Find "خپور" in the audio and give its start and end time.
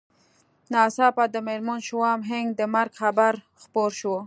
3.61-3.91